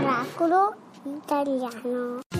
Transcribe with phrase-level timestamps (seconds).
[0.00, 0.74] Miracolo
[1.06, 2.31] italiano.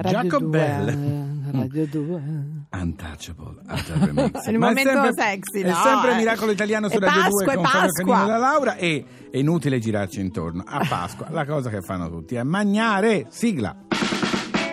[0.00, 0.88] Radio 2, Jacobel.
[0.88, 2.22] eh, Radio 2.
[2.72, 4.46] Untouchable Hotel Remix.
[4.46, 5.74] Il Ma è momento sempre- sexy, È no?
[5.82, 6.16] sempre Eh.
[6.16, 8.14] Miracolo Italiano su È Radio Pasqua, 2 è con Pasqua.
[8.16, 10.62] Canino la Laura e è inutile girarci intorno.
[10.66, 13.74] A Pasqua la cosa che fanno tutti è mangiare, sigla.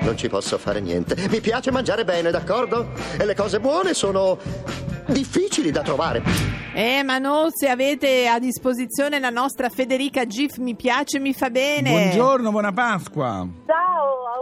[0.02, 1.16] Non ci posso fare niente.
[1.30, 2.90] Mi piace mangiare bene, d'accordo?
[3.18, 4.38] E le cose buone sono
[5.08, 6.22] difficili da trovare.
[6.76, 11.50] Eh, ma non se avete a disposizione la nostra Federica Gif, mi piace, mi fa
[11.50, 11.90] bene.
[11.90, 13.48] Buongiorno, buona Pasqua.
[13.66, 13.75] Ciao,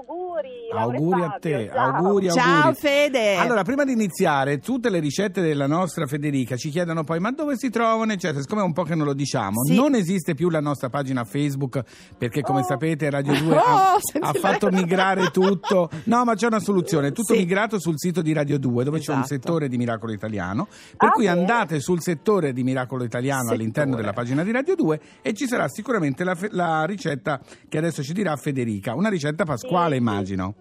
[0.07, 0.69] auguri.
[0.73, 1.95] Auguri a te, ciao.
[1.95, 2.75] auguri, Ciao auguri.
[2.75, 3.35] Fede.
[3.35, 7.57] Allora, prima di iniziare, tutte le ricette della nostra Federica ci chiedono poi ma dove
[7.57, 8.41] si trovano, eccetera.
[8.41, 9.75] Siccome è un po' che non lo diciamo, Sì.
[9.75, 11.81] non esiste più la nostra pagina Facebook
[12.17, 12.63] perché, come Oh.
[12.63, 14.41] sapete, Radio 2 Oh, ha, ha lei.
[14.41, 15.89] fatto migrare tutto.
[16.05, 17.39] No, ma c'è una soluzione: è tutto Sì.
[17.39, 19.33] migrato sul sito di Radio 2 dove c'è un Esatto.
[19.35, 20.67] settore di Miracolo Italiano.
[20.97, 21.39] Per Ah, cui bene.
[21.39, 23.55] andate sul settore di Miracolo Italiano Settore.
[23.59, 27.39] all'interno della pagina di Radio 2 e ci sarà sicuramente la, fe- la ricetta
[27.69, 28.93] che adesso ci dirà Federica.
[28.95, 29.92] Una ricetta pasquale, sì.
[29.95, 30.53] Immagino.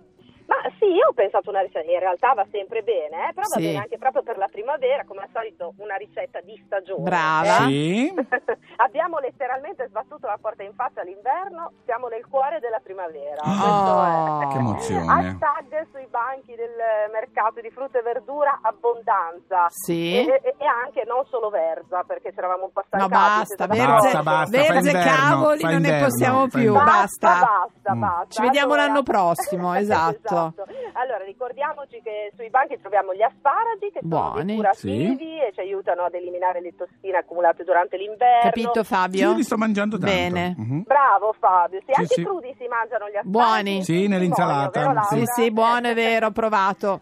[0.47, 0.56] Ma
[0.92, 3.62] io ho pensato una ricetta, in realtà va sempre bene, eh, però va Sì.
[3.66, 7.03] bene anche proprio per la primavera, come al solito una ricetta di stagione.
[7.03, 7.66] Brava.
[7.66, 7.69] eh.
[7.69, 8.14] Sì.
[8.76, 13.41] Abbiamo letteralmente sbattuto la porta in faccia all'inverno, siamo nel cuore della primavera.
[13.44, 14.48] Oh.
[14.48, 15.06] Che emozione.
[15.10, 16.70] Hashtag sui banchi del
[17.12, 19.66] mercato di frutta e verdura abbondanza.
[19.69, 20.16] Sì.
[20.26, 23.10] E, e- e anche non solo verza, perché ci eravamo un po' No, stancati.
[23.12, 26.84] basta, senza verze, Basta, basta, verze inverno, cavoli, non ne inverno, possiamo fa più, inverno.
[26.84, 27.28] basta.
[27.41, 28.00] basta, Mm.
[28.00, 28.26] basta.
[28.28, 30.54] Ci vediamo Allora- l'anno prossimo, esatto.
[30.95, 34.45] Allora, ricordiamoci che sui banchi troviamo gli asparagi che sono Buoni.
[34.45, 38.51] dei curativi e ci aiutano ad eliminare le tossine accumulate durante l'inverno.
[38.51, 39.31] Capito Fabio?
[39.31, 40.15] Sì, li sto mangiando tanto.
[40.15, 40.55] Bene.
[40.57, 40.83] Mhm.
[40.87, 42.23] Bravo Fabio, sì, Sì, anche sì.
[42.25, 43.29] crudi si mangiano gli asparagi.
[43.31, 43.84] Buoni.
[43.84, 45.03] Sì, nell'insalata, Vero?
[45.03, 47.01] Sì, sì, buono, è vero, ho provato.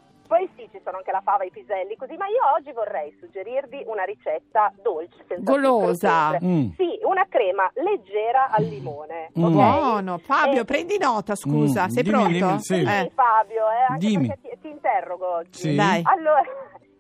[0.81, 4.05] Ci sono anche la fava e i piselli, così, ma io oggi vorrei suggerirvi una
[4.05, 6.39] ricetta dolce, senza Golosa.
[6.43, 6.71] Mm.
[6.75, 9.31] Sì, una crema leggera al limone.
[9.39, 9.45] Mm.
[9.45, 9.51] ok?
[9.53, 10.17] Buono.
[10.19, 12.33] Fabio, Eh, prendi nota, scusa, Mm, sei dimmi, pronto?
[12.47, 12.75] dimmi, sì.
[12.77, 13.11] Sì, Eh.
[13.15, 14.27] Fabio, eh, anche Dimmi.
[14.29, 15.59] perché ti, ti interrogo oggi.
[15.59, 15.75] Sì.
[15.75, 16.01] Dai.
[16.05, 16.41] Allora,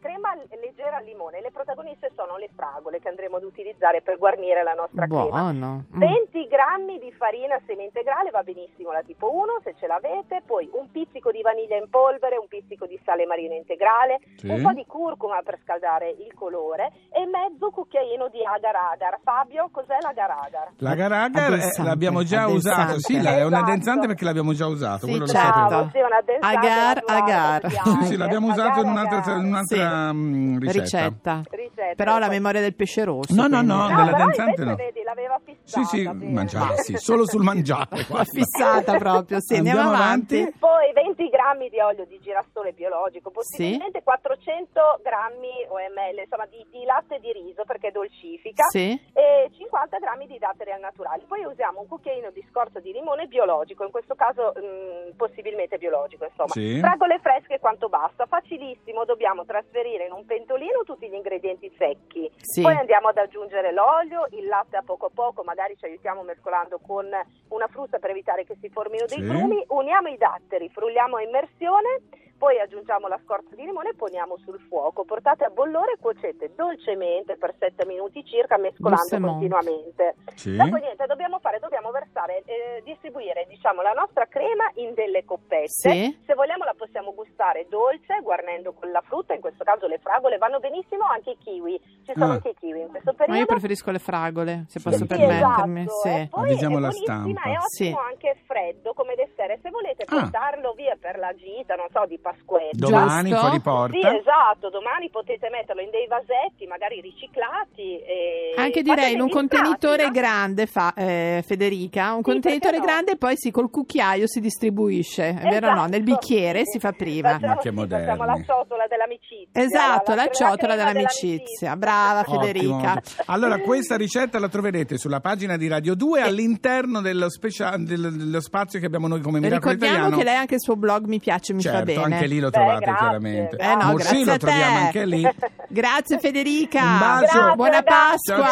[0.00, 1.40] crema leggera al limone.
[1.40, 5.28] Le protagoniste sono le fragole che andremo ad utilizzare per guarnire la nostra crema.
[5.28, 5.84] Buono.
[5.94, 6.00] Mm.
[6.00, 10.68] 20 grammi di farina semi integrale, va benissimo la tipo 1 se ce l'avete, poi
[10.72, 14.48] un pizzico di vaniglia in polvere, un pizzico di sale marino integrale, Sì.
[14.48, 19.18] un po' di curcuma per scaldare il colore e mezzo cucchiaino di agar agar.
[19.22, 20.68] Fabio, cos'è l'agar agar?
[20.78, 23.64] L'agar agar eh, l'abbiamo già usato, sì, la- è un Esatto.
[23.70, 25.58] addensante perché l'abbiamo già usato, Sì, quello lo certo.
[25.68, 25.88] sapevo.
[25.92, 27.70] sì, una addensante Agar, agar.
[27.70, 29.36] Sì, sì, l'abbiamo usato in Agar, un'altra, agar.
[29.38, 30.80] in un'altra mm, ricetta.
[30.80, 31.42] Ricetta.
[31.50, 33.34] Ricetta, Però la memoria del pesce rosso.
[33.34, 34.74] No, no, quindi- no, No, della danzante no.
[34.76, 36.76] vedi, l'aveva Sì, fissata.
[36.76, 38.04] sì, sì, solo sul mangiare.
[38.08, 38.24] Guarda.
[38.30, 40.36] fissata proprio, sì, andiamo, Andiamo avanti.
[40.36, 40.58] avanti.
[40.58, 46.64] Poi 20 grammi di olio di girasole biologico, possibilmente 400 grammi o ml insomma, di,
[46.70, 48.98] di latte di riso perché dolcifica Sì.
[49.12, 51.24] e 50 grammi di datteri al naturale.
[51.28, 56.24] Poi usiamo un cucchiaino di scorza di limone biologico, in questo caso mh, possibilmente biologico,
[56.24, 56.48] insomma.
[56.48, 56.78] Sì.
[56.78, 62.30] Fragole fresche quanto basta, facilissimo, dobbiamo trasferire in un pentolino tutti gli ingredienti secchi.
[62.38, 62.62] Sì.
[62.62, 66.78] Poi andiamo ad aggiungere l'olio, il latte a poco a poco, magari ci aiutiamo mescolando
[66.78, 67.06] con
[67.48, 69.26] una frusta per evitare che si formino dei Sì.
[69.26, 72.02] grumi, uniamo i datteri, frulliamo a immersione,
[72.40, 75.04] poi aggiungiamo la scorza di limone e poniamo sul fuoco.
[75.04, 79.32] Portate a bollore e cuocete dolcemente per 7 minuti circa, mescolando Doucement.
[79.32, 80.14] continuamente.
[80.36, 80.56] Sì.
[80.56, 85.68] Dopo niente, dobbiamo fare, dobbiamo versare, eh, distribuire diciamo la nostra crema in delle coppette.
[85.68, 86.18] Sì.
[86.24, 90.38] Se vogliamo la possiamo gustare dolce, guarnendo con la frutta, in questo caso le fragole,
[90.38, 91.78] vanno benissimo anche i kiwi.
[92.06, 92.34] Ci sono Ah.
[92.40, 93.40] anche i kiwi in questo Ma periodo.
[93.40, 95.82] io preferisco le fragole, se posso Sì, permettermi.
[95.82, 96.28] esatto, Sì.
[96.30, 97.42] poi Avvisiamo è la stampa.
[97.42, 97.94] È ottimo Sì.
[98.08, 99.60] anche freddo come dessert.
[99.60, 100.20] Se volete Ah.
[100.20, 102.76] portarlo via per la gita, non so, di Pasquetta.
[102.76, 103.40] Domani Giusto?
[103.44, 104.16] fuori Sì, porta.
[104.16, 107.98] esatto, domani potete metterlo in dei vasetti, magari riciclati.
[107.98, 110.10] E Anche direi in un contenitore no?
[110.10, 112.84] grande, fa, eh, Federica, un Sì, contenitore no?
[112.84, 115.76] grande e poi sì, col cucchiaio si distribuisce, è vero o no?
[115.76, 115.90] Esatto.
[115.90, 117.30] Nel bicchiere si fa prima.
[117.30, 117.80] Facciamo, Ma che sì, facciamo
[118.16, 118.26] moderni.
[118.26, 119.62] la ciotola dell'amicizia.
[119.62, 121.76] Esatto, la ciotola crema dell'amicizia.
[121.76, 122.40] Brava Ottimo.
[122.40, 123.02] Federica.
[123.26, 128.40] Allora, questa ricetta la troverete sulla pagina di Radio 2 all'interno dello, specia- del- dello
[128.40, 130.16] spazio che abbiamo noi come Miracolo Ricordiamo Italiano.
[130.18, 132.19] che lei ha anche il suo blog Mi piace, mi fa certo, bene.
[132.20, 132.96] Anche lì lo Beh, trovate grazie.
[132.98, 133.56] chiaramente.
[133.56, 134.38] Eh no, grazie lo a te.
[134.38, 135.28] troviamo anche lì.
[135.68, 136.82] Grazie Federica.
[136.82, 137.38] Un bacio.
[137.38, 137.82] Grazie, Buona.
[137.82, 138.48] Pasqua.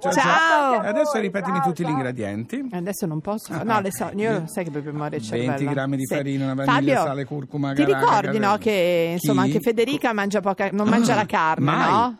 [0.00, 0.72] Ciao, Ciao.
[0.82, 1.94] E a adesso ripetimi Ciao, tutti gli ciao.
[1.94, 2.68] ingredienti.
[2.72, 3.52] Adesso non posso.
[3.52, 5.70] fa- No, le so, io sai che proprio muore il 20 cervello.
[5.70, 6.14] grammi di Sì.
[6.14, 9.48] farina, una vaniglia, Fabio, sale, curcuma, Ti agar-agar, ricordi, no, che insomma Chi?
[9.48, 11.90] anche Federica mangia poca, non mangia Ah, la carne, mai.
[11.90, 12.16] no?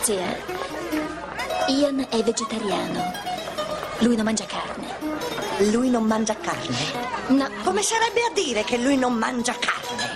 [0.00, 0.20] Zia,
[1.68, 3.12] Ian è vegetariano.
[4.00, 5.70] Lui non mangia carne.
[5.70, 6.76] Lui non mangia carne.
[7.28, 10.11] No, Come sarebbe a dire che lui non mangia carne?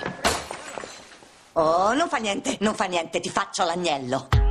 [1.58, 4.45] Oh, non fa niente, non fa niente, ti faccio l'agnello.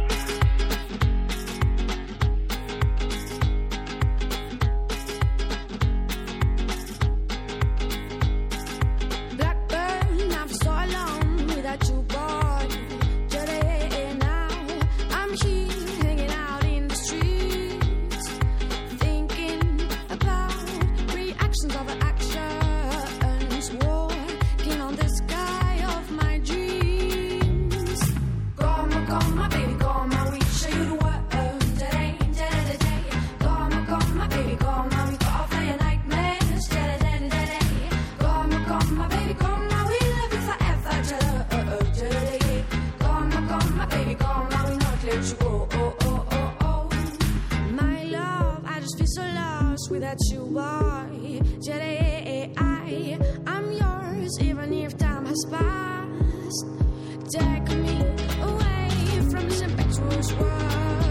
[45.29, 45.67] You oh, go.
[45.71, 46.89] Oh, oh, oh, oh.
[47.71, 51.41] My love, I just feel so lost without you, boy.
[51.61, 53.17] Today, I,
[53.47, 56.65] I'm yours, even if time has passed.
[57.31, 58.01] Take me
[58.41, 58.89] away
[59.31, 61.04] from this impetuous world,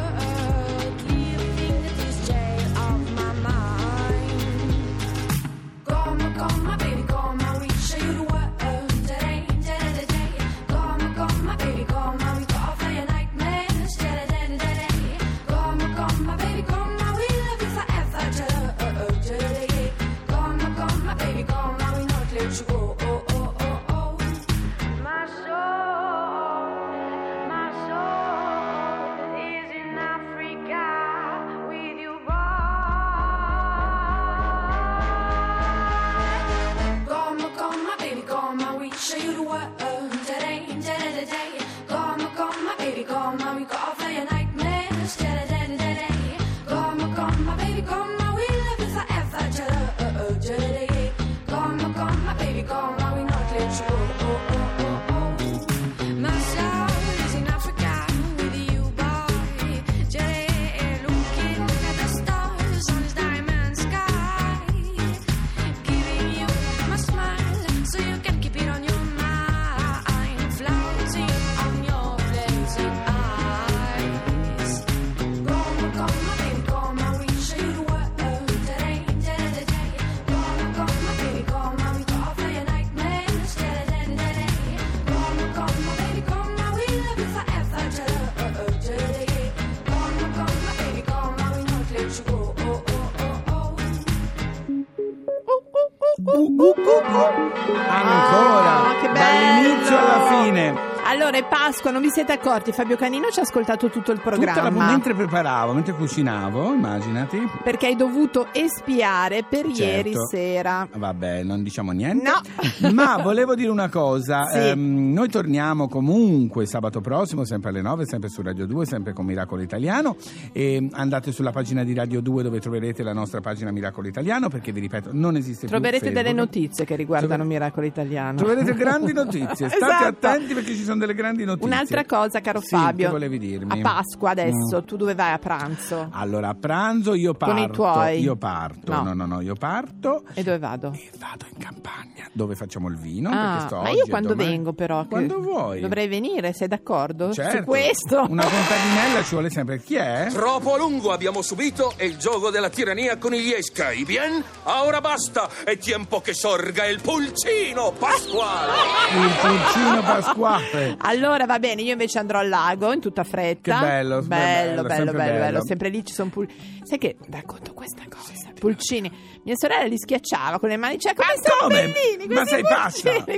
[101.24, 102.70] Allora è Pasqua, non vi siete accorti?
[102.70, 104.88] Fabio Canino ci ha ascoltato tutto il Tutta la, programma.
[104.88, 107.38] mentre preparavo, mentre cucinavo, immaginati.
[107.62, 110.26] Perché hai dovuto espiare per ieri Certo.
[110.26, 110.86] sera.
[110.94, 112.28] Vabbè, non diciamo niente.
[112.28, 112.92] No.
[112.92, 114.44] Ma volevo dire una cosa.
[114.48, 114.58] Sì.
[114.58, 119.24] ehm, noi torniamo comunque sabato prossimo, sempre alle 9, sempre su Radio 2, sempre con
[119.24, 120.16] Miracolo Italiano.
[120.52, 124.72] E andate sulla pagina di Radio 2 dove troverete la nostra pagina Miracolo Italiano, perché
[124.72, 126.54] vi ripeto, non esiste Troverete più delle Facebook.
[126.54, 128.36] notizie che riguardano Trove- Miracolo Italiano.
[128.36, 129.68] Troverete grandi notizie.
[129.70, 130.26] State Esatto.
[130.26, 131.66] attenti perché ci sono delle grandi notizie.
[131.70, 133.06] Un'altra cosa, caro Sì, Fabio.
[133.06, 133.80] Che volevi dirmi?
[133.80, 134.84] A Pasqua adesso, Mm.
[134.86, 136.08] tu dove vai a pranzo?
[136.12, 137.54] Allora, a pranzo io parto.
[137.54, 138.20] Con i tuoi?
[138.20, 138.92] Io parto.
[138.92, 139.02] No.
[139.02, 140.24] No, no, no, io parto.
[140.34, 140.92] E dove vado?
[140.92, 143.30] E vado in campagna dove facciamo il vino.
[143.30, 144.48] Ah, ma oggi io quando domani.
[144.48, 145.04] vengo però?
[145.06, 145.80] Quando vuoi.
[145.80, 147.32] Dovrei venire, sei d'accordo?
[147.32, 147.58] Certo.
[147.58, 148.26] Su questo?
[148.28, 149.80] Una contadinella ci vuole sempre.
[149.80, 150.28] Chi è?
[150.32, 154.42] Troppo a lungo abbiamo subito il gioco della tirannia con gli escai, bien?
[154.64, 158.72] Ora basta, è tempo che sorga il pulcino pasquale!
[159.16, 160.96] Il pulcino pasquale.
[161.06, 163.78] Allora va bene, io invece andrò al lago in tutta fretta.
[163.78, 165.64] Che bello, bello, bello, bello, sempre bello, bello.
[165.64, 166.80] Sempre lì ci sono pulcini.
[166.84, 168.32] Sai che racconto questa cosa?
[168.58, 169.10] Pulcini.
[169.44, 171.92] Mia sorella li schiacciava con le mani, cioè come Ma sono come?
[171.92, 173.10] bellini Ma sei pazza?
[173.12, 173.28] così.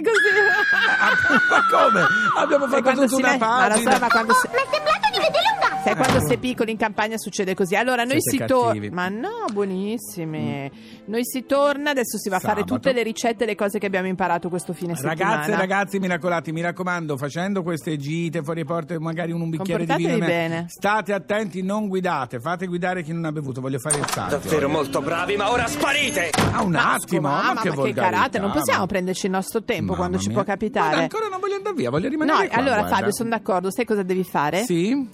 [1.50, 2.06] Ma come?
[2.37, 3.99] Abbiamo fatto tutta una met- ma pagina.
[3.99, 5.65] ma quando si- Mi è sembrato di vedere un.
[5.86, 7.76] Sai quando sei piccoli in campagna succede così.
[7.76, 8.88] Allora noi Siete si torna.
[8.90, 10.70] Ma no, buonissime.
[11.06, 13.86] Noi si torna, adesso si va a fare tutte le ricette e le cose che
[13.86, 15.20] abbiamo imparato questo fine settimana.
[15.36, 19.84] Ragazze e ragazzi miracolati, mi raccomando, facendo queste gite fuori porte, magari un, un bicchiere
[19.86, 20.64] di vino, bene.
[20.68, 24.38] state attenti, non guidate, fate guidare chi non ha bevuto, voglio fare il saggio.
[24.38, 26.30] Davvero molto bravi, ma ora sparite!
[26.52, 29.32] Ah, un Ma attimo, ma, ma che che volgarità, carattere, non possiamo ma- prenderci il
[29.32, 30.36] nostro tempo Mamma quando ci mia.
[30.36, 30.86] può capitare.
[30.88, 32.96] Guarda, ancora non voglio andare via, voglio No, rimanere qua, allora guarda.
[32.96, 33.70] Fabio, sono d'accordo.
[33.70, 34.64] Sai cosa devi fare?
[34.64, 35.08] Sì?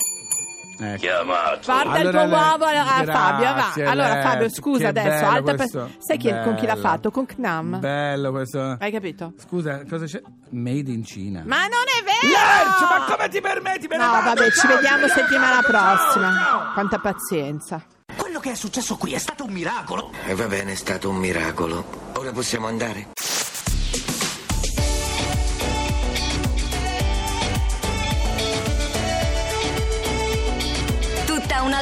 [0.83, 0.99] Ecco.
[1.01, 1.61] Chiamato!
[1.65, 3.91] Porta Allora il tuo uovo a Grazie, Fabio, va.
[3.91, 5.79] Allora Fabio, scusa che adesso, alta questo.
[5.79, 7.11] per- Sai chi- con chi l'ha fatto?
[7.11, 7.79] Con Knam.
[7.79, 8.77] Bello questo.
[8.81, 9.33] Hai capito?
[9.39, 10.21] Scusa, cosa c'è?
[10.51, 11.43] Made in Cina.
[11.47, 12.33] Ma non è vero!
[12.33, 13.87] Lerch, ma come ti permetti?
[13.87, 16.33] Me No, vabbè, ci vediamo ciao, settimana prossima.
[16.35, 16.73] ciao.
[16.73, 17.83] Quanta pazienza.
[18.17, 20.11] Quello che è successo qui è stato un miracolo.
[20.27, 21.85] E va bene, è stato un miracolo.
[22.17, 23.09] Ora possiamo andare?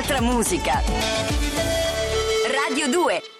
[0.00, 0.82] Un'altra musica.
[2.66, 3.39] Radio 2